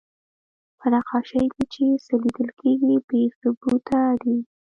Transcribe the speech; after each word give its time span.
په 0.79 0.85
نقاشۍ 0.93 1.45
کې 1.53 1.63
چې 1.73 1.83
څه 2.05 2.13
لیدل 2.21 2.49
کېږي، 2.59 2.95
بې 3.07 3.21
ثبوته 3.39 4.01
دي. 4.21 4.37